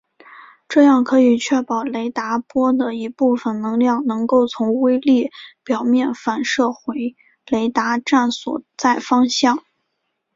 [0.67, 5.29] 这样可以确保雷达波的一部分能量能够从微粒
[5.63, 9.63] 表面反射回雷达站所在方向。